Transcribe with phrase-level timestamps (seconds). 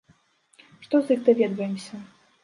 [0.85, 2.01] Што з іх даведваемся?